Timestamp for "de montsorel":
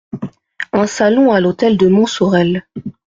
1.77-2.65